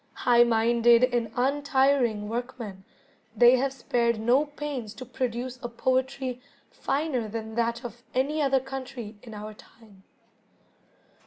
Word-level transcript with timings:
High 0.15 0.43
minded 0.43 1.03
and 1.03 1.31
untiring 1.35 2.27
workmen, 2.27 2.85
they 3.35 3.57
have 3.57 3.71
spared 3.71 4.19
no 4.19 4.47
pains 4.47 4.95
to 4.95 5.05
produce 5.05 5.59
a 5.61 5.69
poetry 5.69 6.41
finer 6.71 7.27
than 7.27 7.53
that 7.53 7.85
of 7.85 8.01
any 8.15 8.41
other 8.41 8.59
country 8.59 9.19
in 9.21 9.35
our 9.35 9.53
time. 9.53 10.03